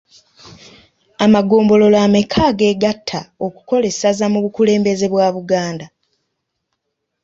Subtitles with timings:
[1.25, 5.85] Amagombolola ameka ageegatta okukola essaza mu bukulembeze bwa Buganda?